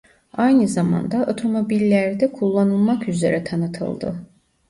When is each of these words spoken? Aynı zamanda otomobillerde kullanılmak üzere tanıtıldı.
Aynı 0.33 0.67
zamanda 0.67 1.25
otomobillerde 1.25 2.31
kullanılmak 2.31 3.09
üzere 3.09 3.43
tanıtıldı. 3.43 4.15